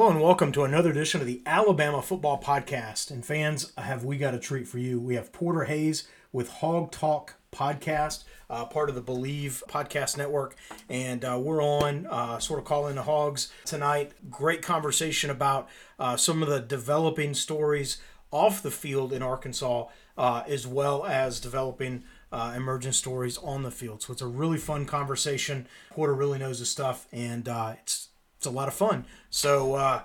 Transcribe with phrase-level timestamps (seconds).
[0.00, 3.10] Hello and welcome to another edition of the Alabama Football Podcast.
[3.10, 4.98] And fans, have we got a treat for you?
[4.98, 10.56] We have Porter Hayes with Hawg Talk Podcast, uh, part of the Believe Podcast Network,
[10.88, 14.12] and uh, we're on uh, sort of calling the Hogs tonight.
[14.30, 17.98] Great conversation about uh, some of the developing stories
[18.30, 19.84] off the field in Arkansas,
[20.16, 24.00] uh, as well as developing uh, emergent stories on the field.
[24.00, 25.68] So it's a really fun conversation.
[25.90, 28.08] Porter really knows his stuff, and uh, it's
[28.40, 29.04] it's a lot of fun.
[29.28, 30.02] So uh,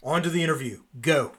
[0.00, 0.82] on to the interview.
[1.00, 1.32] Go.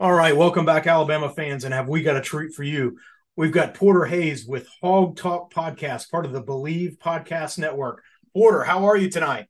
[0.00, 2.98] All right, welcome back, Alabama fans, and have we got a treat for you?
[3.36, 8.02] We've got Porter Hayes with Hawg Talk Podcast, part of the Believe Podcast Network.
[8.34, 9.46] Porter, how are you tonight?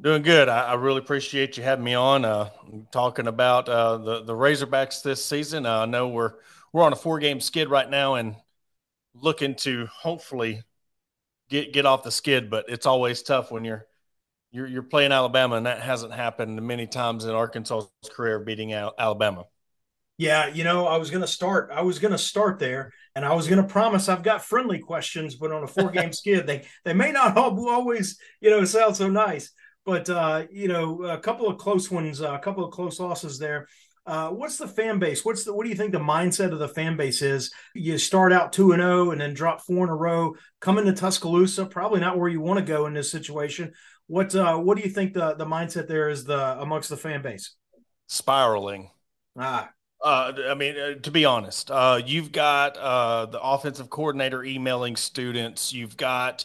[0.00, 0.48] Doing good.
[0.48, 2.24] I, I really appreciate you having me on.
[2.24, 2.48] Uh,
[2.90, 5.66] talking about uh, the the Razorbacks this season.
[5.66, 6.36] Uh, I know we're
[6.72, 8.34] we're on a four game skid right now and
[9.14, 10.62] looking to hopefully
[11.50, 12.48] get get off the skid.
[12.48, 13.87] But it's always tough when you're
[14.50, 18.94] you're you're playing Alabama, and that hasn't happened many times in Arkansas's career beating Al-
[18.98, 19.44] Alabama.
[20.16, 21.70] Yeah, you know, I was going to start.
[21.72, 24.80] I was going to start there, and I was going to promise I've got friendly
[24.80, 28.64] questions, but on a four game skid, they they may not all, always, you know,
[28.64, 29.52] sound so nice.
[29.84, 33.38] But uh, you know, a couple of close ones, uh, a couple of close losses
[33.38, 33.68] there.
[34.08, 35.22] Uh, what's the fan base?
[35.22, 37.52] What's the what do you think the mindset of the fan base is?
[37.74, 40.34] You start out two and zero, and then drop four in a row.
[40.60, 43.72] Come into Tuscaloosa, probably not where you want to go in this situation.
[44.08, 47.22] What uh, what do you think the the mindset there is the amongst the fan
[47.22, 47.54] base?
[48.08, 48.90] Spiraling.
[49.36, 49.72] Ah,
[50.04, 54.94] Uh, I mean, uh, to be honest, uh, you've got uh, the offensive coordinator emailing
[54.94, 55.72] students.
[55.72, 56.44] You've got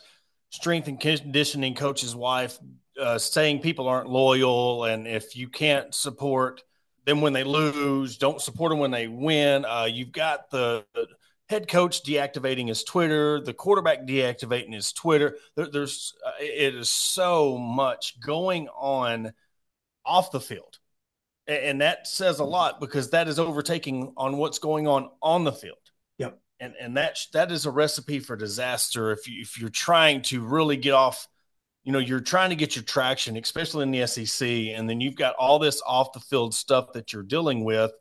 [0.49, 2.57] strength and conditioning coach's wife
[2.99, 6.63] uh, saying people aren't loyal, and if you can't support
[7.05, 9.65] them when they lose, don't support them when they win.
[9.65, 11.05] Uh, you've got the, the
[11.53, 15.37] head coach deactivating his Twitter, the quarterback deactivating his Twitter.
[15.55, 19.33] There, there's uh, it is so much going on
[20.05, 20.79] off the field
[21.47, 25.51] and that says a lot because that is overtaking on what's going on on the
[25.51, 25.77] field.
[26.17, 26.39] Yep.
[26.59, 30.41] And and that that is a recipe for disaster if you if you're trying to
[30.41, 31.27] really get off,
[31.83, 35.15] you know, you're trying to get your traction, especially in the SEC, and then you've
[35.15, 37.91] got all this off the field stuff that you're dealing with,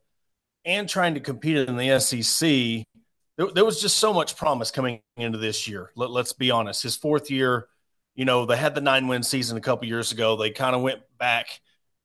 [0.65, 2.85] and trying to compete in the SEC.
[3.43, 5.91] There, there was just so much promise coming into this year.
[5.97, 6.83] Let, let's be honest.
[6.83, 7.67] His fourth year,
[8.15, 10.37] you know, they had the nine win season a couple years ago.
[10.37, 11.61] They kind of went back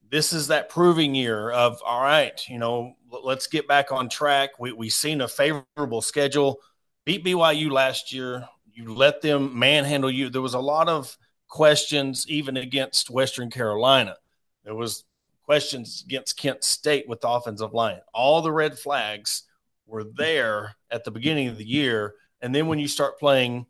[0.09, 4.51] this is that proving year of all right, you know, let's get back on track.
[4.59, 6.59] We we seen a favorable schedule.
[7.05, 8.47] Beat BYU last year.
[8.73, 10.29] You let them manhandle you.
[10.29, 11.17] There was a lot of
[11.47, 14.15] questions even against Western Carolina.
[14.63, 15.03] There was
[15.43, 18.01] questions against Kent State with the offensive line.
[18.13, 19.43] All the red flags
[19.87, 23.65] were there at the beginning of the year, and then when you start playing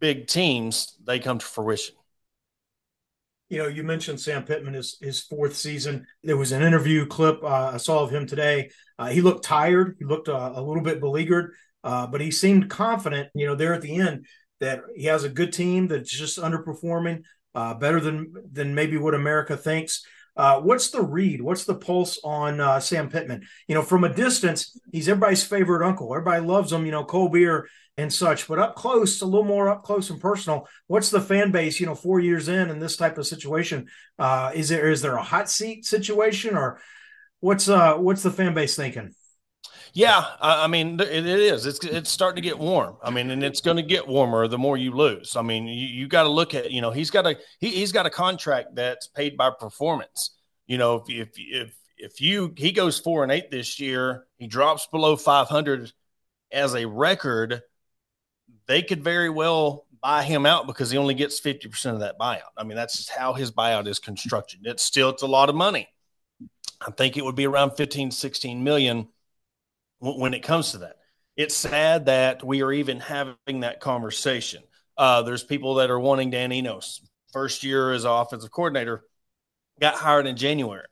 [0.00, 1.94] big teams, they come to fruition
[3.48, 6.06] you know, you mentioned Sam Pittman his his fourth season.
[6.22, 8.70] There was an interview clip uh, I saw of him today.
[8.98, 9.96] Uh, he looked tired.
[9.98, 13.30] He looked uh, a little bit beleaguered, uh, but he seemed confident.
[13.34, 14.26] You know, there at the end
[14.60, 17.22] that he has a good team that's just underperforming,
[17.54, 20.04] uh, better than than maybe what America thinks.
[20.38, 21.42] Uh, what's the read?
[21.42, 23.46] What's the pulse on Sam Pittman?
[23.66, 26.14] You know, from a distance, he's everybody's favorite uncle.
[26.14, 26.86] Everybody loves him.
[26.86, 28.46] You know, Cole Beer and such.
[28.46, 30.68] But up close, a little more up close and personal.
[30.86, 31.80] What's the fan base?
[31.80, 33.88] You know, four years in in this type of situation,
[34.18, 36.80] uh, is there is there a hot seat situation or
[37.40, 39.14] what's uh what's the fan base thinking?
[39.98, 41.66] Yeah, I mean it, is.
[41.66, 42.98] It's it's starting to get warm.
[43.02, 45.34] I mean, and it's going to get warmer the more you lose.
[45.34, 47.90] I mean, you, you got to look at you know he's got a he, he's
[47.90, 50.36] got a contract that's paid by performance.
[50.68, 54.46] You know, if if if if you he goes four and eight this year, he
[54.46, 55.92] drops below five hundred
[56.52, 57.62] as a record
[58.68, 62.52] they could very well buy him out because he only gets 50% of that buyout.
[62.56, 64.60] I mean, that's just how his buyout is constructed.
[64.62, 65.88] It's still, it's a lot of money.
[66.86, 69.08] I think it would be around 15, 16 million
[70.00, 70.96] when it comes to that.
[71.36, 74.62] It's sad that we are even having that conversation.
[74.96, 77.00] Uh, there's people that are wanting Dan Enos.
[77.32, 79.04] First year as offensive coordinator,
[79.80, 80.84] got hired in January.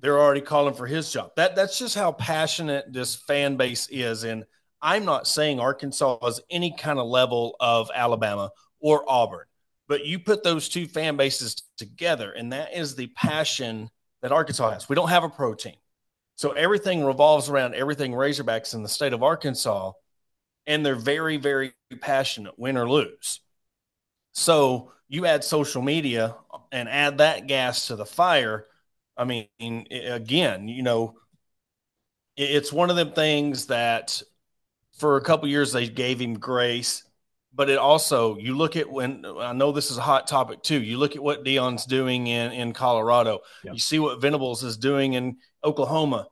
[0.00, 1.32] They're already calling for his job.
[1.36, 4.22] That that's just how passionate this fan base is.
[4.24, 4.44] And
[4.80, 9.46] I'm not saying Arkansas is any kind of level of Alabama or Auburn,
[9.88, 13.90] but you put those two fan bases together, and that is the passion
[14.22, 14.88] that Arkansas has.
[14.88, 15.74] We don't have a pro team.
[16.38, 19.92] So everything revolves around everything Razorbacks in the state of Arkansas.
[20.66, 23.40] and they're very, very passionate, win or lose.
[24.32, 26.36] So you add social media
[26.70, 28.66] and add that gas to the fire.
[29.16, 29.48] I mean,
[29.90, 31.16] again, you know,
[32.36, 34.22] it's one of them things that
[34.98, 37.04] for a couple years they gave him grace,
[37.52, 40.80] but it also you look at when I know this is a hot topic too.
[40.82, 43.40] You look at what Deion's doing in in Colorado.
[43.64, 43.74] Yep.
[43.74, 46.28] You see what Venables is doing in Oklahoma.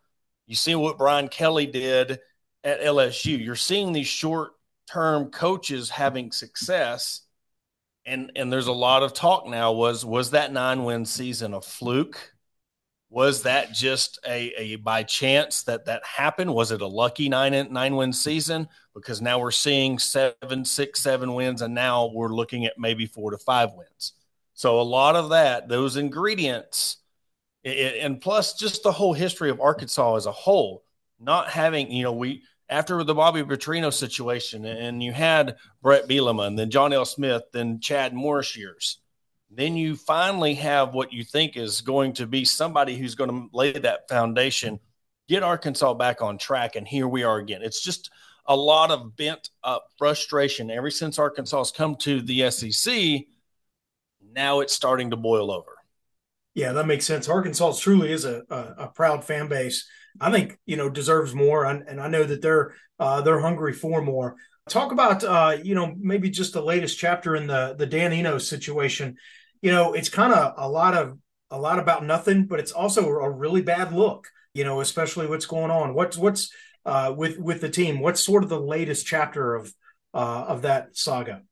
[0.46, 2.20] You see what Brian Kelly did
[2.64, 3.42] at LSU.
[3.42, 4.52] You're seeing these short
[4.90, 7.22] term coaches having success
[8.06, 9.72] and and there's a lot of talk now.
[9.72, 12.32] Was was that nine win season a fluke?
[13.10, 16.54] Was that just a, a by chance that that happened?
[16.54, 18.68] Was it a lucky nine nine win season?
[18.94, 23.32] Because now we're seeing seven six seven wins and now we're looking at maybe four
[23.32, 24.12] to five wins.
[24.54, 26.98] So a lot of that those ingredients
[27.66, 30.84] and plus just the whole history of arkansas as a whole
[31.18, 36.46] not having you know we after the Bobby Petrino situation, and you had Bret Bielema,
[36.46, 37.04] and then John L.
[37.04, 38.98] Smith, then Chad Morris years,
[39.50, 43.48] then you finally have what you think is going to be somebody who's going to
[43.56, 44.80] lay that foundation,
[45.28, 47.62] get Arkansas back on track, and here we are again.
[47.62, 48.10] It's just
[48.46, 53.26] a lot of bent up frustration ever since Arkansas has come to the SEC.
[54.32, 55.75] Now it's starting to boil over.
[56.56, 57.28] Yeah, that makes sense.
[57.28, 59.86] Arkansas truly is a, a, a proud fan base
[60.20, 63.72] I think you know deserves more, and, and I know that they're uh, they're hungry
[63.72, 64.36] for more.
[64.68, 68.48] Talk about uh, you know maybe just the latest chapter in the the Dan Enos
[68.48, 69.16] situation.
[69.62, 71.18] You know, it's kind of a lot of
[71.50, 74.28] a lot about nothing, but it's also a really bad look.
[74.54, 75.94] You know, especially what's going on.
[75.94, 76.50] What's what's
[76.84, 78.00] uh, with with the team?
[78.00, 79.72] What's sort of the latest chapter of
[80.14, 81.42] uh, of that saga?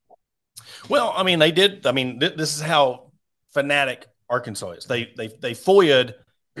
[0.89, 1.85] Well, I mean, they did.
[1.85, 3.11] I mean, th- this is how
[3.53, 4.85] fanatic Arkansas is.
[4.85, 6.13] They they they foiled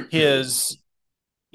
[0.09, 0.77] his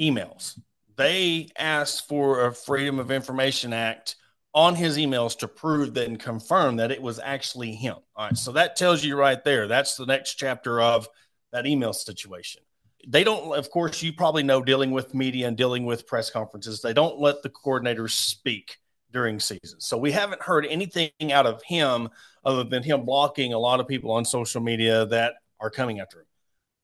[0.01, 0.59] emails.
[0.97, 4.17] They asked for a Freedom of Information Act
[4.53, 7.97] on his emails to prove that and confirm that it was actually him.
[8.17, 8.37] All right.
[8.37, 9.69] So that tells you right there.
[9.69, 11.09] That's the next chapter of
[11.53, 12.63] that email situation.
[13.07, 16.83] They don't, of course, you probably know dealing with media and dealing with press conferences,
[16.83, 18.77] they don't let the coordinators speak
[19.13, 19.81] during season.
[19.81, 22.09] So we haven't heard anything out of him
[22.45, 26.21] other than him blocking a lot of people on social media that are coming after
[26.21, 26.27] him.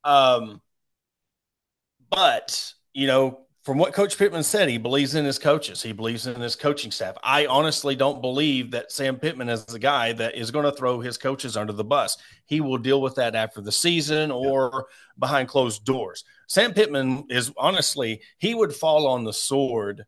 [0.04, 0.62] Um,
[2.10, 5.82] but you know, from what Coach Pittman said, he believes in his coaches.
[5.82, 7.16] He believes in his coaching staff.
[7.24, 11.00] I honestly don't believe that Sam Pittman is the guy that is going to throw
[11.00, 12.16] his coaches under the bus.
[12.46, 14.86] He will deal with that after the season or
[15.18, 16.22] behind closed doors.
[16.46, 20.04] Sam Pittman is honestly, he would fall on the sword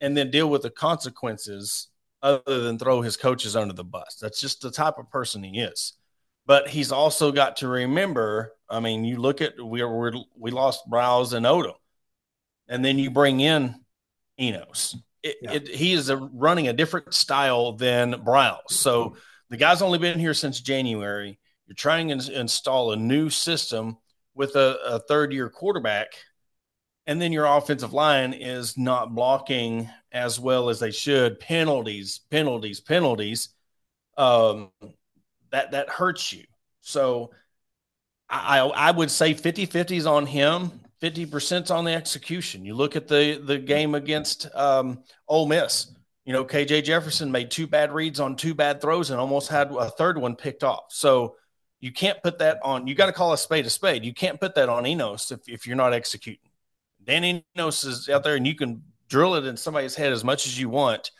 [0.00, 1.88] and then deal with the consequences
[2.22, 4.16] other than throw his coaches under the bus.
[4.18, 5.92] That's just the type of person he is.
[6.46, 8.52] But he's also got to remember.
[8.70, 11.74] I mean, you look at we we we lost Briles and Odom,
[12.68, 13.74] and then you bring in
[14.40, 14.96] Enos.
[15.22, 15.52] It, yeah.
[15.52, 18.70] it, he is a, running a different style than Briles.
[18.70, 19.16] So
[19.50, 21.38] the guy's only been here since January.
[21.66, 23.96] You're trying to install a new system
[24.34, 26.08] with a, a third year quarterback,
[27.08, 31.40] and then your offensive line is not blocking as well as they should.
[31.40, 33.48] Penalties, penalties, penalties.
[34.16, 34.70] Um,
[35.50, 36.44] that that hurts you.
[36.80, 37.30] So
[38.28, 42.64] I I would say 50-50 is on him, 50% on the execution.
[42.64, 45.92] You look at the the game against um Ole Miss.
[46.24, 49.70] You know, KJ Jefferson made two bad reads on two bad throws and almost had
[49.70, 50.86] a third one picked off.
[50.88, 51.36] So
[51.78, 52.88] you can't put that on.
[52.88, 54.04] You got to call a spade a spade.
[54.04, 56.50] You can't put that on Enos if, if you're not executing.
[57.04, 60.46] Dan Enos is out there and you can drill it in somebody's head as much
[60.46, 61.12] as you want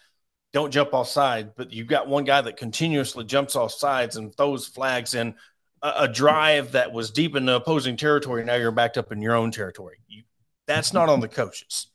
[0.53, 4.35] don't jump off side, but you've got one guy that continuously jumps off sides and
[4.35, 5.35] throws flags in
[5.83, 8.45] a, a drive that was deep in the opposing territory.
[8.45, 9.99] Now you're backed up in your own territory.
[10.09, 10.23] You,
[10.67, 11.89] that's not on the coaches.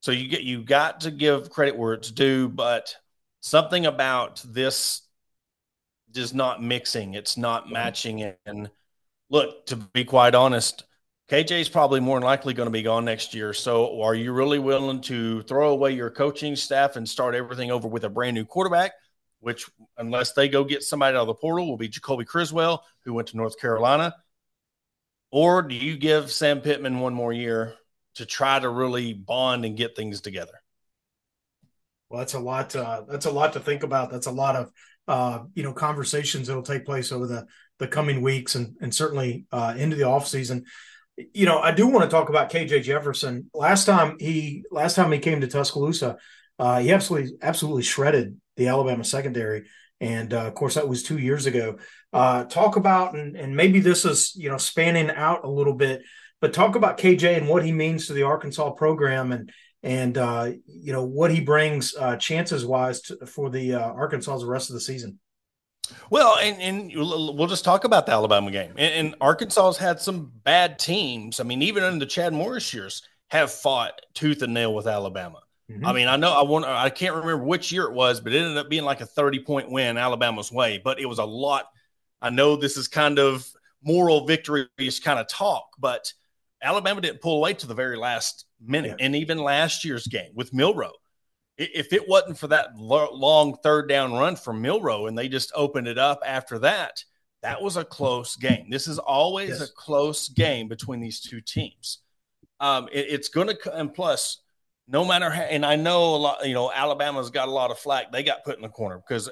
[0.00, 2.96] So you get you got to give credit where it's due, but
[3.40, 5.02] something about this
[6.14, 7.14] is not mixing.
[7.14, 7.74] It's not mm-hmm.
[7.74, 8.34] matching.
[8.46, 8.70] And
[9.28, 10.84] look, to be quite honest,
[11.30, 13.52] KJ is probably more than likely going to be gone next year.
[13.52, 17.86] So, are you really willing to throw away your coaching staff and start everything over
[17.86, 18.94] with a brand new quarterback?
[19.38, 23.14] Which, unless they go get somebody out of the portal, will be Jacoby Criswell, who
[23.14, 24.16] went to North Carolina.
[25.30, 27.74] Or do you give Sam Pittman one more year
[28.16, 30.54] to try to really bond and get things together?
[32.08, 32.74] Well, that's a lot.
[32.74, 34.10] Uh, that's a lot to think about.
[34.10, 34.72] That's a lot of
[35.06, 37.46] uh, you know conversations that will take place over the
[37.78, 40.64] the coming weeks and and certainly uh, into the off season
[41.32, 43.50] you know, I do want to talk about KJ Jefferson.
[43.54, 46.16] Last time he last time he came to Tuscaloosa,
[46.58, 49.66] uh, he absolutely absolutely shredded the Alabama secondary,
[50.00, 51.78] and uh, of course that was two years ago.
[52.12, 56.02] Uh, talk about and, and maybe this is you know spanning out a little bit,
[56.40, 59.50] but talk about KJ and what he means to the Arkansas program, and
[59.82, 64.38] and uh, you know what he brings uh, chances wise to, for the uh, Arkansas
[64.38, 65.18] the rest of the season.
[66.10, 68.72] Well, and, and we'll just talk about the Alabama game.
[68.76, 71.40] And, and Arkansas's had some bad teams.
[71.40, 75.40] I mean, even in the Chad Morris years, have fought tooth and nail with Alabama.
[75.70, 75.86] Mm-hmm.
[75.86, 78.38] I mean, I know I want I can't remember which year it was, but it
[78.38, 80.80] ended up being like a 30 point win Alabama's way.
[80.82, 81.66] But it was a lot.
[82.20, 83.46] I know this is kind of
[83.82, 86.12] moral victory is kind of talk, but
[86.62, 88.96] Alabama didn't pull away to the very last minute.
[88.98, 89.06] Yeah.
[89.06, 90.92] And even last year's game with Milroe,
[91.60, 95.88] if it wasn't for that long third down run from Milroe and they just opened
[95.88, 97.04] it up after that,
[97.42, 98.68] that was a close game.
[98.70, 99.62] This is always yes.
[99.62, 101.98] a close game between these two teams.
[102.60, 104.38] Um, it, it's going to, and plus,
[104.88, 107.78] no matter how, and I know a lot, you know, Alabama's got a lot of
[107.78, 108.10] flack.
[108.10, 109.30] They got put in the corner because,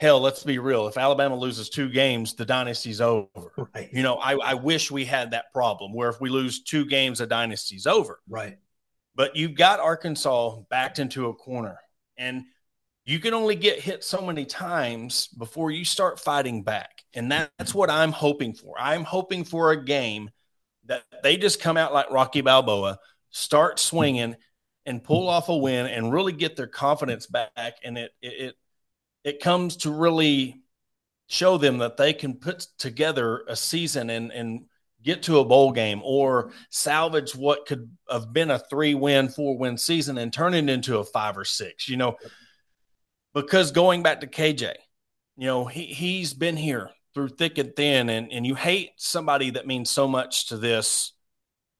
[0.00, 0.88] hell, let's be real.
[0.88, 3.52] If Alabama loses two games, the dynasty's over.
[3.74, 3.88] Right.
[3.92, 7.18] You know, I, I wish we had that problem where if we lose two games,
[7.18, 8.20] the dynasty's over.
[8.28, 8.58] Right.
[9.14, 11.78] But you've got Arkansas backed into a corner,
[12.16, 12.44] and
[13.04, 17.02] you can only get hit so many times before you start fighting back.
[17.14, 18.76] And that's what I'm hoping for.
[18.78, 20.30] I'm hoping for a game
[20.86, 22.98] that they just come out like Rocky Balboa,
[23.30, 24.36] start swinging
[24.86, 27.76] and pull off a win and really get their confidence back.
[27.84, 28.54] And it, it,
[29.24, 30.62] it comes to really
[31.26, 34.66] show them that they can put together a season and, and
[35.02, 39.56] get to a bowl game or salvage what could have been a three win, four
[39.56, 42.16] win season and turn it into a five or six, you know,
[43.34, 44.74] because going back to KJ,
[45.36, 49.50] you know, he, he's been here through thick and thin and, and you hate somebody
[49.50, 51.12] that means so much to this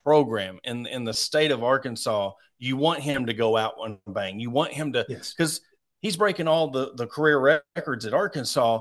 [0.04, 2.32] program in, in the state of Arkansas.
[2.58, 4.40] You want him to go out and bang.
[4.40, 5.60] You want him to, because yes.
[6.00, 8.80] he's breaking all the, the career records at Arkansas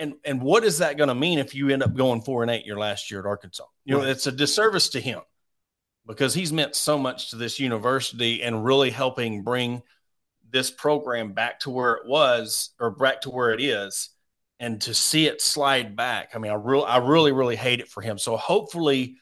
[0.00, 2.50] and and what is that going to mean if you end up going four and
[2.50, 3.66] eight your last year at Arkansas?
[3.84, 5.20] You know, it's a disservice to him
[6.06, 9.82] because he's meant so much to this university and really helping bring
[10.50, 14.10] this program back to where it was or back to where it is
[14.58, 16.30] and to see it slide back.
[16.34, 18.18] I mean, I really I really really hate it for him.
[18.18, 19.16] So hopefully,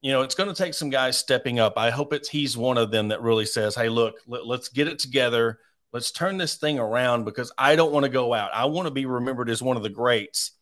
[0.00, 1.74] you know, it's going to take some guys stepping up.
[1.76, 4.88] I hope it's he's one of them that really says, "Hey, look, let, let's get
[4.88, 5.58] it together."
[5.92, 8.50] Let's turn this thing around because I don't want to go out.
[8.52, 10.52] I want to be remembered as one of the greats.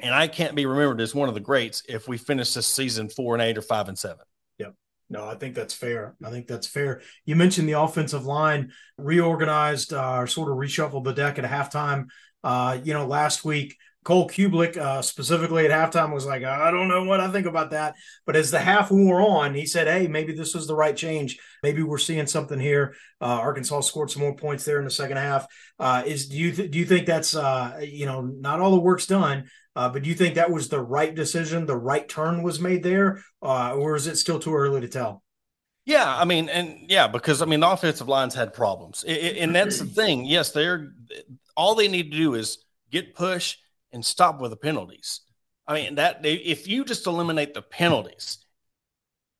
[0.00, 3.08] And I can't be remembered as one of the greats if we finish this season
[3.08, 4.24] four and eight or five and seven.
[4.58, 4.74] Yep.
[5.08, 6.14] No, I think that's fair.
[6.24, 7.00] I think that's fair.
[7.24, 12.06] You mentioned the offensive line reorganized uh, or sort of reshuffled the deck at halftime.
[12.42, 16.88] Uh, you know, last week Cole Cubelic uh, specifically at halftime, was like, I don't
[16.88, 17.94] know what I think about that.
[18.26, 21.38] But as the half wore on, he said, Hey, maybe this was the right change.
[21.62, 22.94] Maybe we're seeing something here.
[23.20, 25.46] Uh, Arkansas scored some more points there in the second half.
[25.78, 28.80] Uh, is do you th- do you think that's uh, you know not all the
[28.80, 29.44] work's done,
[29.74, 31.66] uh, but do you think that was the right decision?
[31.66, 35.22] The right turn was made there, uh, or is it still too early to tell?
[35.86, 39.36] Yeah, I mean, and yeah, because I mean, the offensive lines had problems, it, it,
[39.38, 40.24] and that's the thing.
[40.24, 40.92] Yes, they're
[41.56, 42.58] all they need to do is
[42.90, 43.56] get push
[43.94, 45.20] and stop with the penalties.
[45.66, 48.38] I mean, that if you just eliminate the penalties,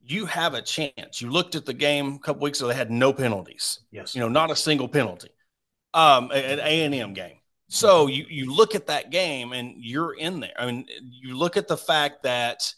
[0.00, 1.20] you have a chance.
[1.20, 3.80] You looked at the game a couple weeks ago; they had no penalties.
[3.90, 5.28] Yes, you know, not a single penalty.
[5.92, 7.36] Um, an A and M game.
[7.68, 10.54] So you you look at that game and you're in there.
[10.56, 12.72] I mean, you look at the fact that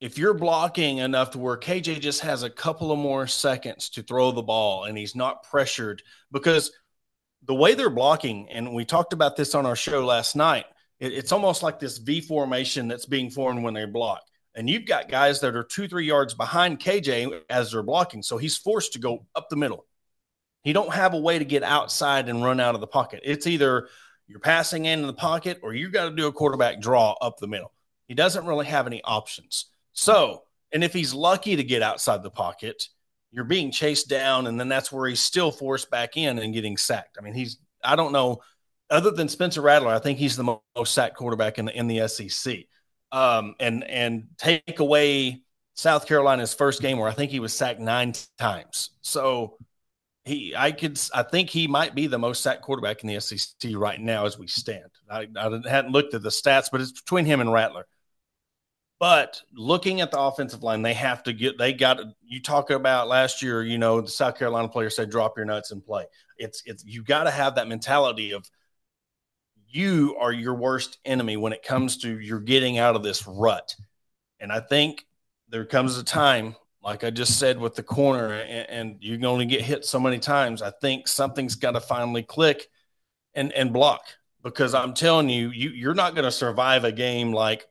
[0.00, 4.02] if you're blocking enough to where KJ just has a couple of more seconds to
[4.02, 6.02] throw the ball and he's not pressured
[6.32, 6.72] because
[7.44, 10.66] the way they're blocking, and we talked about this on our show last night,
[10.98, 14.22] it, it's almost like this V formation that's being formed when they block.
[14.54, 18.22] And you've got guys that are two, three yards behind KJ as they're blocking.
[18.22, 19.86] So he's forced to go up the middle.
[20.62, 23.20] He don't have a way to get outside and run out of the pocket.
[23.24, 23.88] It's either
[24.26, 27.48] you're passing in the pocket or you've got to do a quarterback draw up the
[27.48, 27.72] middle.
[28.08, 29.66] He doesn't really have any options.
[29.92, 30.42] So,
[30.72, 32.88] and if he's lucky to get outside the pocket,
[33.32, 36.76] you're being chased down, and then that's where he's still forced back in and getting
[36.76, 37.16] sacked.
[37.18, 38.40] I mean, he's I don't know,
[38.90, 42.08] other than Spencer Rattler, I think he's the most sacked quarterback in the in the
[42.08, 42.58] SEC.
[43.12, 45.42] Um, and and take away
[45.74, 48.90] South Carolina's first game where I think he was sacked nine times.
[49.00, 49.56] So
[50.24, 53.72] he I could I think he might be the most sacked quarterback in the SEC
[53.74, 54.90] right now as we stand.
[55.10, 57.86] I, I hadn't looked at the stats, but it's between him and Rattler.
[59.00, 61.56] But looking at the offensive line, they have to get.
[61.56, 62.00] They got.
[62.22, 63.62] You talk about last year.
[63.62, 66.04] You know, the South Carolina player said, "Drop your nuts and play."
[66.36, 68.48] It's it's you got to have that mentality of
[69.70, 73.74] you are your worst enemy when it comes to you're getting out of this rut.
[74.38, 75.06] And I think
[75.48, 79.24] there comes a time, like I just said with the corner, and, and you can
[79.24, 80.60] only get hit so many times.
[80.60, 82.68] I think something's got to finally click
[83.32, 84.02] and and block
[84.42, 87.64] because I'm telling you, you you're not going to survive a game like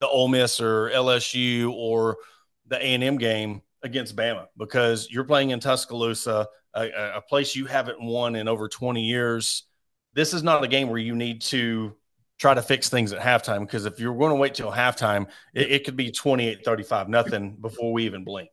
[0.00, 2.18] the Ole Miss or LSU or
[2.66, 7.54] the A and M game against Bama because you're playing in Tuscaloosa, a, a, place
[7.54, 9.64] you haven't won in over 20 years.
[10.14, 11.94] This is not a game where you need to
[12.38, 15.70] try to fix things at halftime because if you're going to wait till halftime, it,
[15.70, 18.50] it could be 28 35, nothing before we even blink.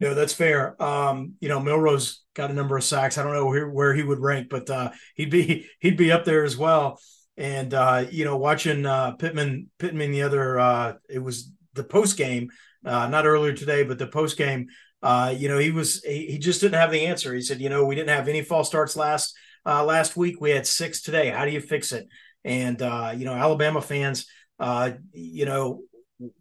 [0.00, 0.80] No, that's fair.
[0.82, 3.18] Um, you know, Milroe's got a number of sacks.
[3.18, 6.24] I don't know where, where he would rank, but uh, he'd be he'd be up
[6.24, 7.00] there as well.
[7.38, 12.16] And uh, you know, watching uh, Pittman Pittman the other uh, it was the post
[12.16, 12.50] game,
[12.84, 14.66] uh, not earlier today, but the post game.
[15.00, 17.32] Uh, you know, he was he, he, just didn't have the answer.
[17.32, 20.40] He said, you know, we didn't have any false starts last uh, last week.
[20.40, 21.30] We had six today.
[21.30, 22.08] How do you fix it?
[22.44, 24.26] And you know, Alabama fans,
[25.12, 25.82] you know,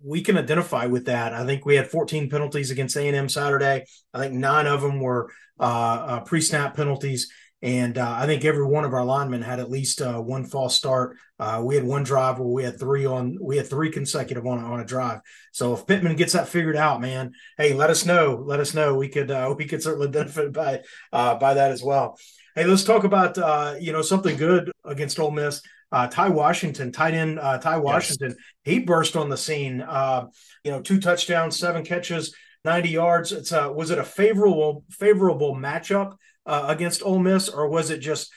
[0.03, 1.33] we can identify with that.
[1.33, 3.85] I think we had 14 penalties against A&M Saturday.
[4.13, 7.31] I think nine of them were uh, uh, pre-snap penalties.
[7.61, 10.75] And uh, I think every one of our linemen had at least uh, one false
[10.75, 11.17] start.
[11.39, 14.63] Uh, we had one drive where we had three on, we had three consecutive on,
[14.63, 15.21] on a drive.
[15.51, 18.43] So if Pittman gets that figured out, man, hey, let us know.
[18.45, 18.95] Let us know.
[18.95, 22.19] We could uh, we could certainly benefit by by that as well.
[22.53, 23.37] Hey, let's talk about
[23.81, 25.61] you know something good against Ole Miss
[25.91, 28.37] uh, Ty Washington, tight end uh, Ty Washington, yes.
[28.63, 29.81] he burst on the scene.
[29.81, 30.25] Uh,
[30.63, 32.35] you know, two touchdowns, seven catches,
[32.65, 33.31] ninety yards.
[33.31, 36.15] It's a, was it a favorable favorable matchup
[36.47, 38.31] uh, against Ole Miss, or was it just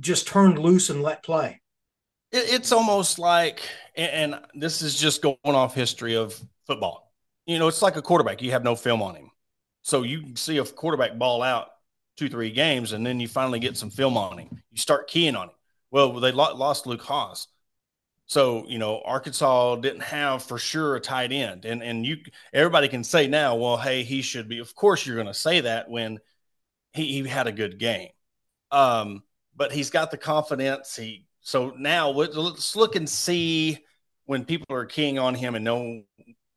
[0.00, 1.60] just turned loose and let play?
[2.32, 3.60] It, it's almost like,
[3.96, 7.12] and, and this is just going off history of football.
[7.46, 8.42] You know, it's like a quarterback.
[8.42, 9.30] You have no film on him,
[9.82, 11.68] so you see a quarterback ball out
[12.16, 14.62] two, three games, and then you finally get some film on him.
[14.72, 15.54] You start keying on him
[15.90, 17.48] well, they lost Luke Hasz.
[18.26, 21.64] So, you know, Arkansas didn't have for sure a tight end.
[21.64, 22.18] And and you
[22.52, 24.58] everybody can say now, well, hey, he should be.
[24.58, 26.18] Of course you're going to say that when
[26.98, 28.10] he, he had a good game.
[28.70, 29.22] Um,
[29.56, 30.96] but he's got the confidence.
[30.96, 33.78] He so now let's look and see
[34.26, 36.02] when people are keying on him and know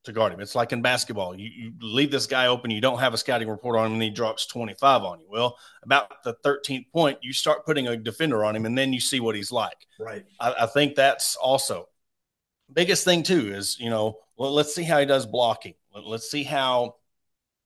[0.04, 0.40] to guard him.
[0.40, 1.36] It's like in basketball.
[1.36, 4.04] You, you leave this guy open, you don't have a scouting report on him, and
[4.04, 5.28] he drops 25 on you.
[5.30, 9.00] Well, about the 13th point, you start putting a defender on him, and then you
[9.00, 9.88] see what he's like.
[10.00, 10.26] Right.
[10.40, 11.88] I, I think that's also
[12.74, 15.76] biggest thing too is you know well, let's see how he does blocking.
[15.94, 16.96] Let's see how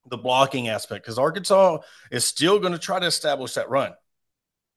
[0.07, 1.79] the blocking aspect because Arkansas
[2.11, 3.91] is still going to try to establish that run.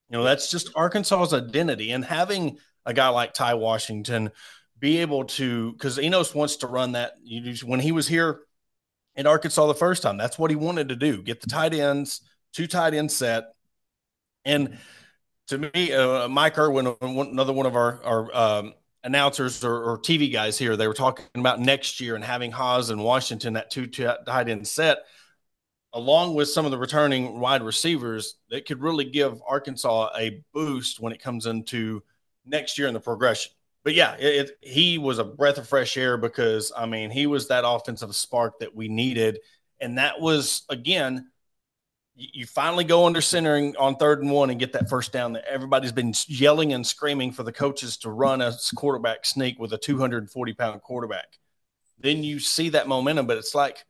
[0.09, 4.31] You know that's just Arkansas's identity, and having a guy like Ty Washington
[4.79, 7.13] be able to because Enos wants to run that.
[7.65, 8.41] When he was here
[9.17, 12.23] in Arkansas the first time, that's what he wanted to do: get the tight ends,
[12.55, 13.53] two tight end set,
[14.45, 14.79] and
[15.49, 20.33] to me, uh, Mike Irwin, another one of our our um, announcers or, or, TV
[20.33, 23.87] guys here, they were talking about next year and having Hasz and Washington that two
[23.87, 24.99] tight end set,
[25.93, 31.01] along with some of the returning wide receivers, that could really give Arkansas a boost
[31.01, 32.03] when it comes into
[32.45, 33.53] next year in the progression
[33.89, 37.27] but yeah, it, it, he was a breath of fresh air because I mean he
[37.27, 39.39] was that offensive spark that we needed,
[39.81, 41.31] and that was again,
[42.15, 45.33] you finally go under centering on third and one and get that first down.
[45.33, 49.73] That everybody's been yelling and screaming for the coaches to run a quarterback sneak with
[49.73, 51.39] a 240 pound quarterback.
[51.99, 53.87] Then you see that momentum, but it's like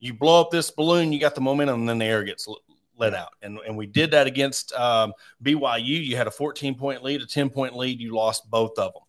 [0.00, 2.48] you blow up this balloon, you got the momentum, and then the air gets
[2.96, 3.32] let out.
[3.42, 6.04] And, and we did that against um, BYU.
[6.04, 8.00] You had a 14 point lead, a 10 point lead.
[8.00, 9.02] You lost both of them.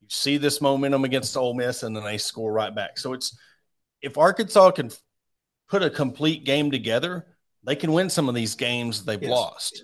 [0.00, 2.98] You see this momentum against Ole Miss, and then they score right back.
[2.98, 3.36] So it's
[4.02, 4.90] if Arkansas can
[5.68, 7.26] put a complete game together,
[7.64, 9.30] they can win some of these games they've yes.
[9.30, 9.82] lost.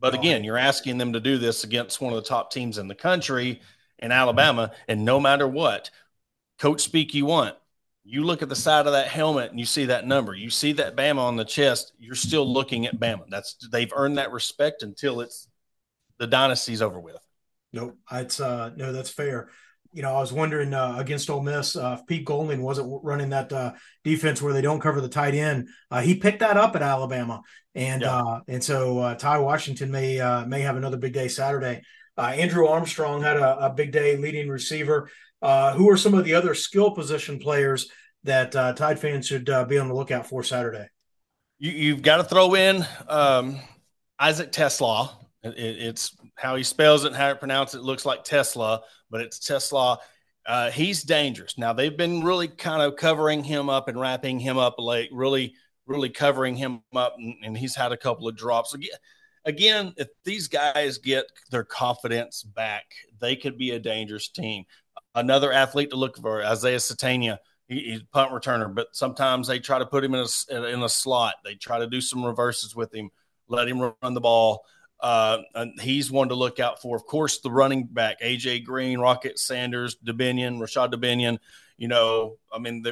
[0.00, 2.88] But again, you're asking them to do this against one of the top teams in
[2.88, 3.60] the country
[3.98, 5.90] in Alabama, and no matter what,
[6.58, 7.54] coach speak you want.
[8.04, 10.34] You look at the side of that helmet and you see that number.
[10.34, 11.92] You see that Bama on the chest.
[11.98, 13.24] You're still looking at Bama.
[13.28, 15.48] That's they've earned that respect until it's
[16.18, 17.18] the dynasty's over with.
[17.72, 19.50] Nope, it's uh no, that's fair.
[19.94, 23.30] You know, I was wondering uh, against Ole Miss uh, if Pete Golding wasn't running
[23.30, 23.72] that uh,
[24.04, 25.68] defense where they don't cover the tight end.
[25.90, 27.42] Uh, he picked that up at Alabama,
[27.74, 28.22] and yeah.
[28.22, 31.82] Uh, and so uh, Ty Washington may may have another big day Saturday.
[32.16, 35.10] Andrew Armstrong had a, a, big day leading receiver.
[35.42, 37.90] Who are some of the other skill position players
[38.24, 40.88] that Tide fans should be on the lookout for Saturday?
[41.58, 43.60] You, have got to throw in um,
[44.18, 45.10] Isaac TeSlaa.
[45.44, 49.38] It, it's how he spells it how it pronounces it looks like Tesla, but it's
[49.38, 49.98] Tesla.
[50.44, 51.56] Uh, he's dangerous.
[51.56, 55.54] Now they've been really kind of covering him up and wrapping him up late, really,
[55.86, 58.74] really covering him up, and, and he's had a couple of drops.
[58.74, 58.90] Again,
[59.44, 62.86] again, if these guys get their confidence back,
[63.20, 64.64] they could be a dangerous team.
[65.14, 67.38] Another athlete to look for, Isaiah Sategna.
[67.68, 70.82] He, he's a punt returner, but sometimes they try to put him in a in
[70.82, 71.34] a slot.
[71.44, 73.10] They try to do some reverses with him,
[73.48, 74.64] let him run the ball.
[75.00, 75.38] Uh,
[75.80, 76.96] he's one to look out for.
[76.96, 81.38] Of course, the running back, AJ Green, Rocket Sanders, Dubinion, Rashod Dubinion.
[81.76, 82.84] You know, I mean,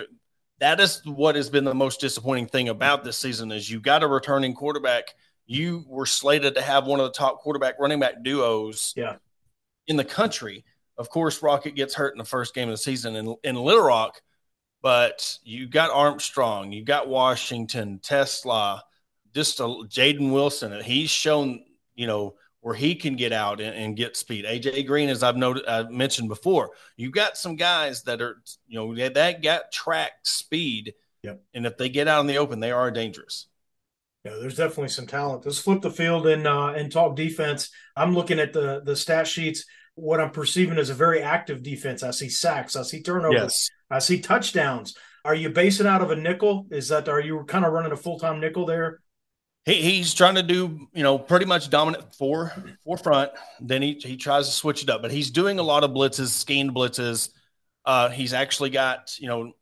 [0.58, 4.02] that is what has been the most disappointing thing about this season is you got
[4.02, 5.14] a returning quarterback.
[5.46, 9.16] You were slated to have one of the top quarterback running back duos yeah.
[9.86, 10.64] in the country.
[11.00, 13.84] Of course, Rocket gets hurt in the first game of the season in, in Little
[13.84, 14.20] Rock,
[14.82, 18.80] but you got Armstrong, you got Washington, TeSlaa,
[19.34, 20.78] just a, Jaedon Wilson.
[20.82, 24.44] He's shown, you know, where he can get out and, and, get speed.
[24.44, 28.78] AJ Green, as I've noted, I've mentioned before, you've got some guys that are, you
[28.78, 30.92] know, that got track speed.
[31.22, 31.42] Yep.
[31.54, 33.46] And if they get out in the open, they are dangerous.
[34.26, 35.46] Yeah, there's definitely some talent.
[35.46, 37.70] Let's flip the field and uh, and talk defense.
[37.96, 39.64] I'm looking at the the stat sheets.
[39.94, 42.02] What I'm perceiving as a very active defense.
[42.02, 42.76] I see sacks.
[42.76, 43.42] I see turnovers.
[43.42, 43.70] Yes.
[43.90, 44.96] I see touchdowns.
[45.24, 46.66] Are you basing out of a nickel?
[46.70, 49.00] Is that are you kind of running a full time nickel there?
[49.66, 52.52] He, he's trying to do, you know, pretty much dominant four
[52.84, 53.32] four front.
[53.60, 56.28] Then he he tries to switch it up, but he's doing a lot of blitzes,
[56.28, 57.28] schemed blitzes.
[57.84, 59.52] Uh, he's actually got, you know,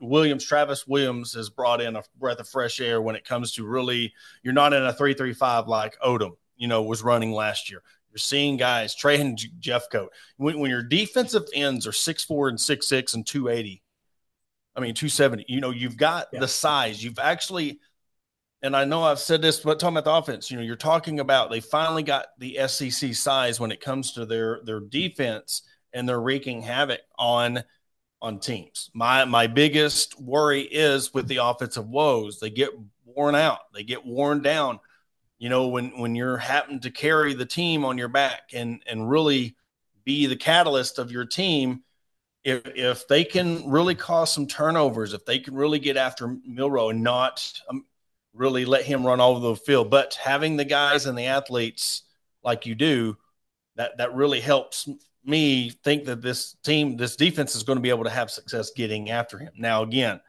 [0.00, 3.66] Williams, Travis Williams has brought in a breath of fresh air when it comes to
[3.66, 4.12] really,
[4.42, 7.82] you're not in a three three five like Odom, you know, was running last year.
[8.10, 10.08] You're seeing guys, Trajan Jeffcoat.
[10.36, 13.82] When, when your defensive ends are six four and six six and two eighty,
[14.74, 15.44] I mean two seventy.
[15.48, 16.40] You know, you've got yeah.
[16.40, 17.02] the size.
[17.02, 17.80] You've actually
[18.62, 21.20] and I know I've said this, but talking about the offense, you know, you're talking
[21.20, 26.08] about they finally got the SEC size when it comes to their their defense, and
[26.08, 27.64] they're wreaking havoc on
[28.20, 28.90] on teams.
[28.92, 32.38] My my biggest worry is with the offensive woes.
[32.38, 32.70] They get
[33.04, 33.60] worn out.
[33.74, 34.80] They get worn down.
[35.40, 39.08] You know, when when you're having to carry the team on your back and and
[39.08, 39.56] really
[40.04, 41.82] be the catalyst of your team,
[42.44, 46.90] if if they can really cause some turnovers, if they can really get after Milroe
[46.90, 47.86] and not um,
[48.34, 49.90] really let him run all over the field.
[49.90, 52.02] But having the guys and the athletes
[52.44, 53.16] like you do,
[53.76, 54.86] that that really helps
[55.24, 58.72] me think that this team, this defense is going to be able to have success
[58.76, 59.52] getting after him.
[59.56, 60.20] Now, again,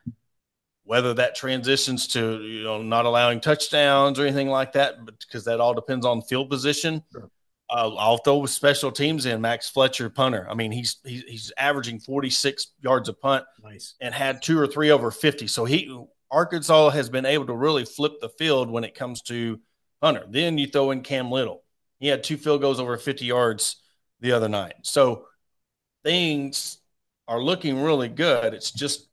[0.91, 5.45] whether that transitions to you know not allowing touchdowns or anything like that, but because
[5.45, 7.01] that all depends on field position.
[7.13, 7.29] Sure.
[7.69, 10.45] Uh, I'll throw with special teams in Max Fletcher punter.
[10.49, 14.67] I mean, he's he's, he's averaging 46 yards a punt, nice, and had two or
[14.67, 15.47] three over 50.
[15.47, 15.97] So he
[16.29, 19.61] Arkansas has been able to really flip the field when it comes to
[20.03, 20.25] Hunter.
[20.27, 21.63] Then you throw in Cam Little.
[22.01, 23.77] He had two field goals over 50 yards
[24.19, 24.73] the other night.
[24.81, 25.27] So
[26.03, 26.79] things
[27.29, 28.53] are looking really good.
[28.53, 29.07] It's just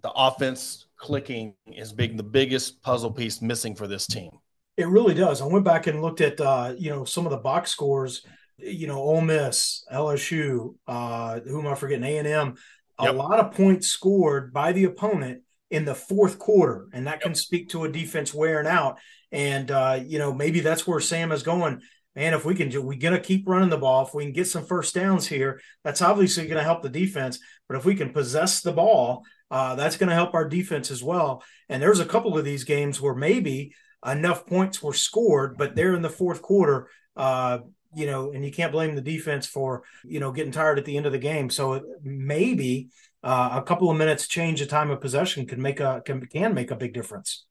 [0.00, 4.30] the offense clicking is big, the biggest puzzle piece missing for this team.
[4.76, 5.42] It really does.
[5.42, 8.24] I went back and looked at uh, you know some of the box scores.
[8.56, 12.04] You know, Ole Miss, LSU, uh, who am I forgetting?
[12.04, 12.54] A and M.
[12.98, 13.14] A yep.
[13.16, 17.70] lot of points scored by the opponent in the fourth quarter, and that can speak
[17.70, 18.98] to a defense wearing out.
[19.32, 21.82] And uh, you know, maybe that's where Sam is going.
[22.14, 24.06] Man, if we can do, we're gonna keep running the ball.
[24.06, 27.38] If we can get some first downs here, that's obviously going to help the defense.
[27.68, 31.02] But if we can possess the ball, uh, that's going to help our defense as
[31.02, 31.42] well.
[31.68, 35.94] And there's a couple of these games where maybe enough points were scored, but they're
[35.94, 36.88] in the fourth quarter.
[37.16, 37.58] Uh,
[37.94, 40.96] you know, and you can't blame the defense for you know getting tired at the
[40.96, 41.50] end of the game.
[41.50, 42.88] So maybe
[43.22, 46.54] uh, a couple of minutes change of time of possession can make a can, can
[46.54, 47.44] make a big difference.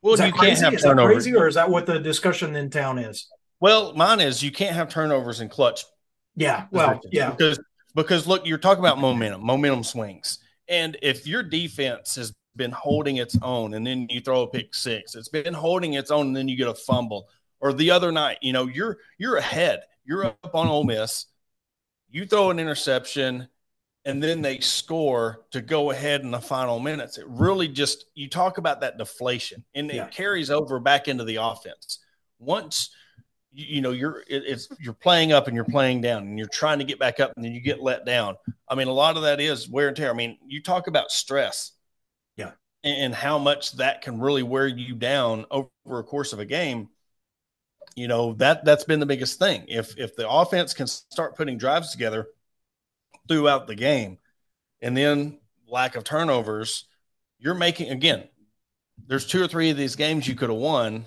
[0.00, 0.62] Well, is that you crazy?
[0.62, 1.24] can't have is turnovers.
[1.24, 3.28] that crazy, or is that what the discussion in town is?
[3.60, 5.84] Well, mine is you can't have turnovers in clutch.
[6.36, 7.58] Yeah, well, yeah, because
[7.94, 13.16] because look, you're talking about momentum, momentum swings, and if your defense has been holding
[13.16, 16.36] its own, and then you throw a pick six, it's been holding its own, and
[16.36, 17.28] then you get a fumble,
[17.60, 21.26] or the other night, you know, you're you're ahead, you're up on Ole Miss,
[22.08, 23.48] you throw an interception
[24.08, 27.18] and then they score to go ahead in the final minutes.
[27.18, 30.06] It really just you talk about that deflation, and yeah.
[30.06, 31.98] it carries over back into the offense.
[32.38, 32.90] Once
[33.58, 36.48] you, you know you're it, it's you're playing up and you're playing down, and you're
[36.48, 38.36] trying to get back up, and then you get let down.
[38.68, 40.10] I mean, a lot of that is wear and tear.
[40.10, 41.72] I mean, you talk about stress,
[42.36, 42.52] yeah,
[42.84, 46.44] and, and how much that can really wear you down over a course of a
[46.44, 46.88] game
[47.96, 51.58] you know that that's been the biggest thing if if the offense can start putting
[51.58, 52.28] drives together
[53.28, 54.18] throughout the game.
[54.80, 56.84] And then lack of turnovers,
[57.38, 58.28] you're making again,
[59.06, 61.06] there's two or three of these games you could have won,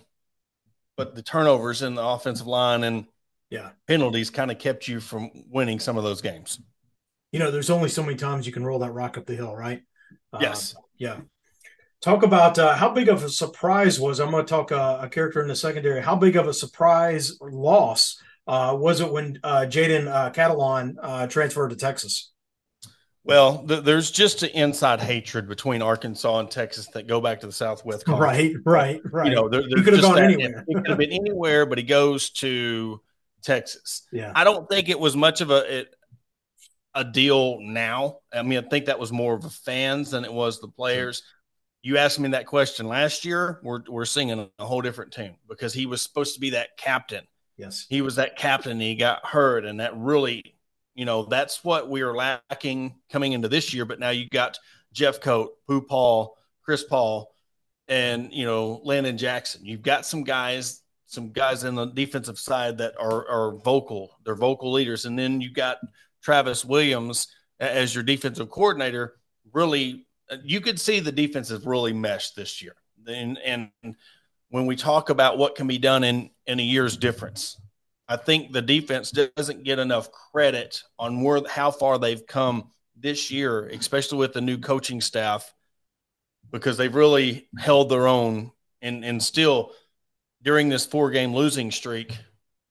[1.01, 3.07] but the turnovers in the offensive line and
[3.49, 6.61] yeah, penalties kind of kept you from winning some of those games.
[7.31, 9.55] You know, there's only so many times you can roll that rock up the hill,
[9.55, 9.81] right?
[10.39, 10.75] Yes.
[10.75, 11.17] Uh, yeah.
[12.01, 14.19] Talk about uh, how big of a surprise was.
[14.19, 16.03] I'm going to talk uh, a character in the secondary.
[16.03, 21.25] How big of a surprise loss uh, was it when uh, Jalen uh, Catalon uh,
[21.25, 22.30] transferred to Texas?
[23.23, 27.45] Well, th- there's just an inside hatred between Arkansas and Texas that go back to
[27.45, 28.07] the Southwest.
[28.07, 29.29] Right, right, right.
[29.29, 30.65] You know, there, he could have gone anywhere.
[30.67, 32.99] he could have been anywhere, but he goes to
[33.43, 34.07] Texas.
[34.11, 35.79] Yeah, I don't think it was much of a.
[35.79, 35.95] It,
[36.93, 38.17] a deal now.
[38.33, 41.23] I mean, I think that was more of the fans than it was the players.
[41.81, 43.59] You asked me that question last year.
[43.63, 47.25] We're we're singing a whole different tune because he was supposed to be that captain.
[47.57, 48.79] Yes, he was that captain.
[48.79, 50.55] he got hurt, and that really,
[51.01, 53.85] you know, that's what we are lacking coming into this year.
[53.85, 54.59] But now you've got
[54.93, 57.33] Jeffcoat, Pooh Paul, Chris Paul,
[57.87, 59.65] and you know Landon Jackson.
[59.65, 64.11] You've got some guys, some guys in the defensive side that are are vocal.
[64.23, 65.79] They're vocal leaders, and then you've got
[66.21, 69.15] Travis Williams as your defensive coordinator.
[69.53, 72.75] Really, uh, you could see the defense has really meshed this year.
[73.07, 73.71] And, and
[74.49, 77.59] when we talk about what can be done in in a year's difference,
[78.11, 83.31] I think the defense doesn't get enough credit on where how far they've come this
[83.31, 85.53] year, especially with the new coaching staff,
[86.51, 89.71] because they've really held their own and and still
[90.41, 92.17] during this four game losing streak,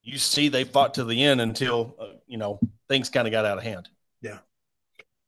[0.03, 3.46] you see they fought to the end until uh, you know things kind of got
[3.46, 3.88] out of hand.
[4.20, 4.40] Yeah,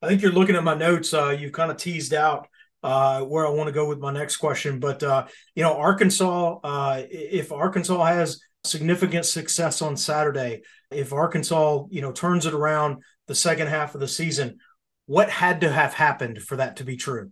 [0.03, 1.15] I think you're looking at my notes.
[1.15, 2.49] Uh, you've kind of teased out
[2.83, 6.59] uh, where I want to go with my next question, but uh, you know, Arkansas.
[6.63, 13.03] Uh, if Arkansas has significant success on Saturday, if Arkansas you know turns it around
[13.27, 14.59] the second half of the season,
[15.07, 17.31] what had to have happened for that to be true?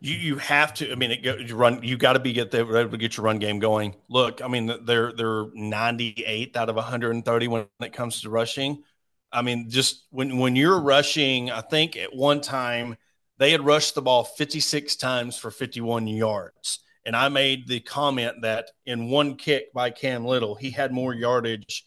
[0.00, 0.92] You you have to.
[0.92, 1.82] I mean, it, you run.
[1.82, 3.94] You got to be get able to get your run game going.
[4.08, 8.82] Look, I mean, they're they're 98th out of 130 when it comes to rushing.
[9.32, 12.96] I mean, just when when you're rushing, I think at one time
[13.38, 16.80] they had rushed the ball 56 times for 51 yards.
[17.06, 21.14] And I made the comment that in one kick by Cam Little, he had more
[21.14, 21.86] yardage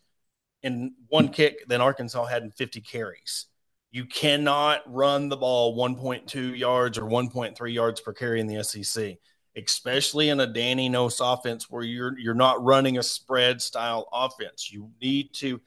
[0.63, 3.45] in one kick than Arkansas had in 50 carries.
[3.91, 9.17] You cannot run the ball 1.2 yards or 1.3 yards per carry in the SEC,
[9.57, 14.71] especially in a Danny Enos offense where you're you're not running a spread style offense.
[14.71, 15.59] You need to,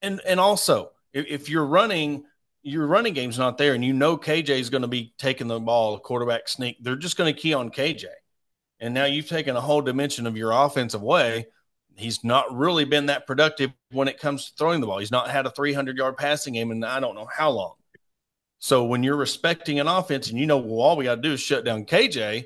[0.00, 2.24] and and also if, if you're running
[2.62, 5.60] your running game's not there, and you know KJ is going to be taking the
[5.60, 6.76] ball, a quarterback sneak.
[6.80, 8.06] They're just going to key on KJ,
[8.80, 11.46] and now you've taken a whole dimension of your offensive way
[11.96, 14.98] he's not really been that productive when it comes to throwing the ball.
[14.98, 17.74] He's not had a 300 yard passing game in I don't know how long.
[18.58, 21.32] So when you're respecting an offense and you know, well, all we got to do
[21.32, 22.44] is shut down KJ,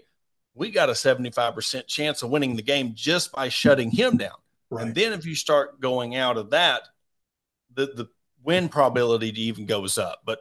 [0.54, 4.34] we got a 75% chance of winning the game just by shutting him down.
[4.70, 4.86] Right.
[4.86, 6.82] And then if you start going out of that,
[7.74, 8.08] the, the
[8.42, 10.20] win probability to even goes up.
[10.24, 10.40] But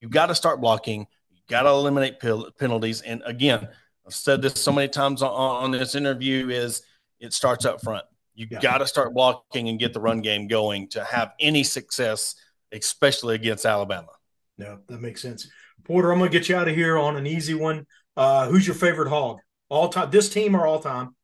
[0.00, 1.06] you got to start blocking.
[1.30, 3.02] You got to eliminate penalties.
[3.02, 3.68] And again,
[4.08, 6.80] I've said this so many times on, on this interview is
[7.20, 8.06] it starts up front.
[8.34, 8.58] You yeah.
[8.58, 12.34] got to start blocking and get the run game going to have any success,
[12.72, 14.08] especially against Alabama.
[14.56, 15.50] No, that makes sense.
[15.84, 17.86] Porter, I'm going to get you out of here on an easy one.
[18.16, 19.40] Uh, who's your favorite hog?
[19.68, 21.14] All time, this team or all time?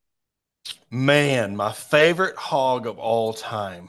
[0.90, 3.88] Man, my favorite hog of all time.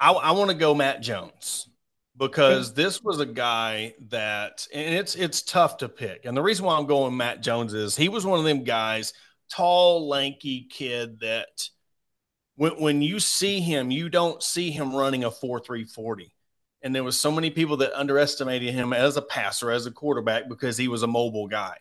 [0.00, 1.68] I, I want to go Matt Jones
[2.16, 6.24] because this was a guy that, and it's it's tough to pick.
[6.24, 9.12] And the reason why I'm going Matt Jones is he was one of them guys,
[9.50, 11.68] tall, lanky kid that
[12.56, 16.32] when, when you see him, you don't see him running a 4 3 40.
[16.82, 20.48] And there was so many people that underestimated him as a passer, as a quarterback,
[20.48, 21.78] because he was a mobile guy.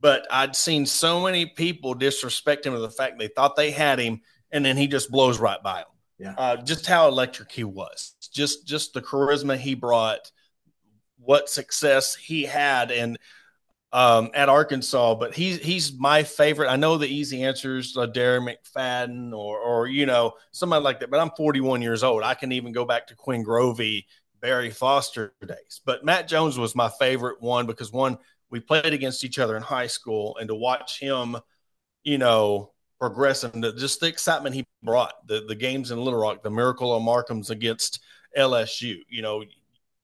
[0.00, 4.00] But I'd seen so many people disrespect him to the fact they thought they had
[4.00, 5.99] him, and then he just blows right by them.
[6.20, 6.34] Yeah.
[6.36, 10.30] Uh, just how electric he was, just just the charisma he brought,
[11.18, 13.18] what success he had, and
[13.92, 16.68] um, at Arkansas, but he's he's my favorite.
[16.68, 21.10] I know the easy answers, uh, Darren McFadden or or you know somebody like that.
[21.10, 22.22] But I'm 41 years old.
[22.22, 24.04] I can even go back to Quinn Grovey,
[24.40, 25.80] Barry Foster days.
[25.84, 28.18] But Matt Jones was my favorite one because one
[28.50, 31.36] we played against each other in high school, and to watch him,
[32.04, 36.20] you know, progress and the, just the excitement he brought, the the games in Little
[36.20, 38.00] Rock, the Miracle on Markham's against
[38.36, 39.42] LSU, you know,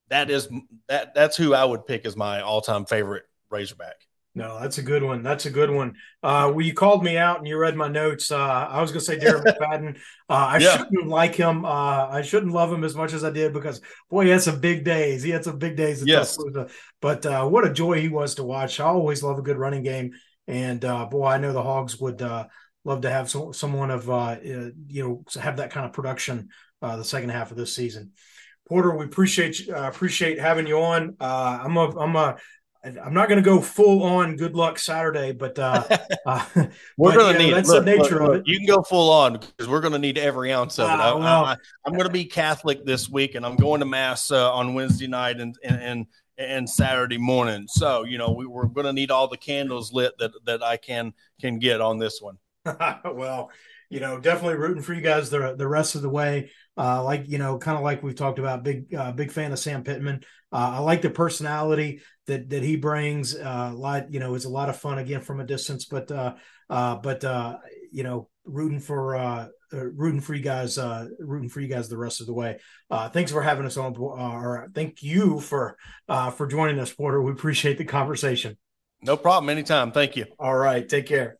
[0.09, 0.49] that is
[0.89, 3.97] that that's who I would pick as my all time favorite Razorback.
[4.35, 5.23] No, that's a good one.
[5.23, 5.95] That's a good one.
[6.23, 8.31] Uh, well, you called me out and you read my notes.
[8.31, 9.97] Uh, I was going to say Darren McFadden.
[10.29, 10.77] Uh, I yeah.
[10.77, 11.65] shouldn't like him.
[11.65, 13.81] Uh, I shouldn't love him as much as I did because,
[14.11, 15.23] boy, he had some big days.
[15.23, 16.05] He had some big days.
[16.05, 16.37] yes.
[17.01, 18.79] But uh, what a joy he was to watch.
[18.79, 20.13] I always love a good running game.
[20.47, 22.21] And, uh, boy, I know the Hogs would
[22.87, 24.07] love to have some, someone of,
[24.45, 26.49] you know, have that kind of production
[26.81, 28.13] the second half of this season.
[28.69, 31.17] Porter, we appreciate appreciate having you on.
[31.21, 32.37] I'm a I'm a
[32.87, 35.85] I'm not going to go full on good luck Saturday, but uh,
[36.27, 36.45] uh
[36.97, 38.43] we're going to need that's look, the nature look, of it.
[38.47, 40.93] You can go full on because we're going to need every ounce of it.
[40.93, 44.31] Uh, well, I, am going to be Catholic this week, and I'm going to mass
[44.31, 46.07] uh, on Wednesday night and and
[46.39, 47.67] and Saturday morning.
[47.69, 50.77] So you know we, we're going to need all the candles lit that that I
[50.77, 52.39] can can get on this one.
[53.05, 53.51] well,
[53.89, 56.51] you know, definitely rooting for you guys the the rest of the way.
[56.77, 59.59] Uh, like you know, kind of like we've talked about, big uh, big fan of
[59.59, 60.23] Sam Pittman.
[60.53, 63.35] Uh, I like the personality that that he brings.
[63.35, 66.11] Uh, a lot, you know, it's a lot of fun again from a distance, but
[66.11, 66.35] uh,
[66.69, 67.59] uh, but uh,
[67.93, 71.89] you know, rooting for uh, uh, rooting for you guys, uh, rooting for you guys
[71.89, 72.59] the rest of the way.
[72.91, 75.77] Uh, thanks for having us on, uh, or thank you for
[76.09, 77.21] uh, for joining us, Porter.
[77.21, 78.57] We appreciate the conversation.
[79.03, 79.51] No problem.
[79.51, 79.93] Anytime.
[79.93, 80.27] Thank you.
[80.39, 80.89] All right.
[80.89, 81.39] Take care.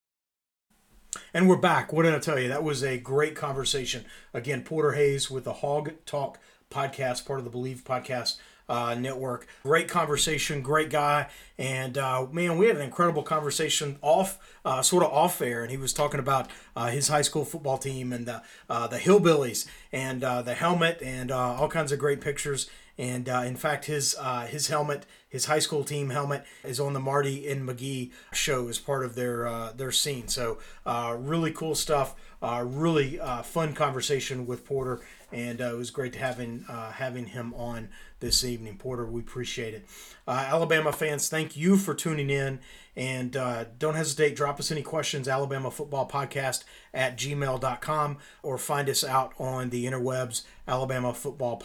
[1.33, 1.93] And we're back.
[1.93, 2.49] What did I tell you?
[2.49, 4.05] That was a great conversation.
[4.33, 6.39] Again, Porter Hayes with the Hawg Talk
[6.71, 8.37] podcast, part of the Bleav podcast
[8.69, 9.47] uh, network.
[9.63, 15.05] Great conversation, great guy, and uh, man, we had an incredible conversation off, uh, sort
[15.05, 18.27] of off air, and he was talking about uh, his high school football team and
[18.27, 22.69] the uh, the hillbillies and uh, the helmet and all kinds of great pictures.
[22.99, 24.17] And in fact, his
[24.49, 28.79] his helmet, his high school team helmet, is on the Marty and McGee show as
[28.79, 30.29] part of their their scene.
[30.29, 32.15] So really cool stuff.
[32.43, 37.53] really fun conversation with Porter and uh, it was great to having uh, having him
[37.55, 37.89] on
[38.21, 39.05] this evening, Porter.
[39.07, 39.87] We appreciate it.
[40.27, 42.61] Uh, Alabama fans, thank you for tuning in,
[42.95, 44.37] and uh, don't hesitate.
[44.37, 45.29] Drop us any questions.
[45.29, 50.43] Alabama Football Podcast at gmail.com or find us out on the interwebs.
[50.69, 51.61] Alabama Football